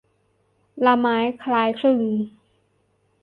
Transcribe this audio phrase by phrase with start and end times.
[0.85, 2.01] ละม้ายคล้ายคลึง